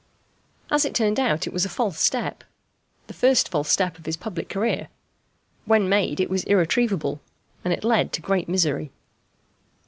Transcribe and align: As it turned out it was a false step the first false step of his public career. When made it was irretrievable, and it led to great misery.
As 0.71 0.83
it 0.83 0.95
turned 0.95 1.19
out 1.19 1.45
it 1.45 1.53
was 1.53 1.63
a 1.63 1.69
false 1.69 1.99
step 1.99 2.43
the 3.05 3.13
first 3.13 3.49
false 3.49 3.69
step 3.69 3.99
of 3.99 4.07
his 4.07 4.17
public 4.17 4.49
career. 4.49 4.87
When 5.65 5.87
made 5.87 6.19
it 6.19 6.27
was 6.27 6.43
irretrievable, 6.45 7.21
and 7.63 7.71
it 7.71 7.83
led 7.83 8.11
to 8.13 8.19
great 8.23 8.49
misery. 8.49 8.89